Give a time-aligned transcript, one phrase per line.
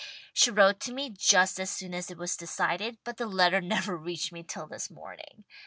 [0.33, 3.95] She wrote to me just as soon as it was decided, but the letter never
[3.95, 5.43] reached me till this morning.